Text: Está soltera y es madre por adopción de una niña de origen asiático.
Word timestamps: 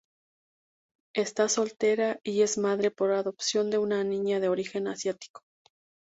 Está 1.15 1.47
soltera 1.47 2.19
y 2.23 2.41
es 2.41 2.57
madre 2.57 2.89
por 2.89 3.11
adopción 3.11 3.69
de 3.69 3.77
una 3.77 4.03
niña 4.03 4.39
de 4.39 4.49
origen 4.49 4.87
asiático. 4.87 5.41